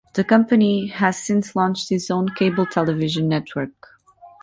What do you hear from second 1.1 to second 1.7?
since